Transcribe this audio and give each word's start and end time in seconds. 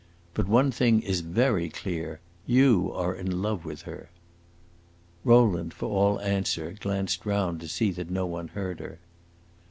But 0.33 0.47
one 0.47 0.71
thing 0.71 1.03
is 1.03 1.21
very 1.21 1.69
clear: 1.69 2.21
you 2.47 2.91
are 2.91 3.13
in 3.13 3.43
love 3.43 3.65
with 3.65 3.83
her." 3.83 4.09
Rowland, 5.23 5.75
for 5.75 5.89
all 5.91 6.19
answer, 6.21 6.73
glanced 6.79 7.23
round 7.23 7.59
to 7.61 7.67
see 7.67 7.91
that 7.91 8.09
no 8.09 8.25
one 8.25 8.47
heard 8.47 8.79
her. 8.79 8.99